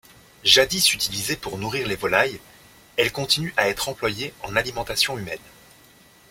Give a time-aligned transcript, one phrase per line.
[0.43, 2.39] Jadis utilisée pour nourrir les volailles,
[2.97, 5.37] elle continue à être employée en alimentation humaine.